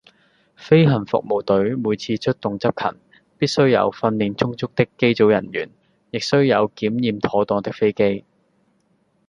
[0.55, 2.99] 飛行服務隊每次出動執勤，
[3.37, 5.69] 必須有訓練充足的機組人員，
[6.09, 8.25] 亦須有檢驗妥當的飛機。